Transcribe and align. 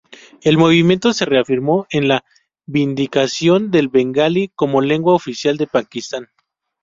El 0.41 0.57
movimiento 0.57 1.13
se 1.13 1.25
reafirmó 1.25 1.85
en 1.91 2.07
la 2.07 2.25
vindicación 2.65 3.69
del 3.69 3.87
bengalí 3.87 4.47
como 4.55 4.81
lengua 4.81 5.13
oficial 5.13 5.57
de 5.57 5.67
Pakistán. 5.67 6.29